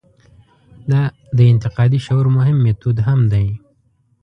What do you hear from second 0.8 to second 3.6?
دا د انتقادي شعور مهم میتود هم دی.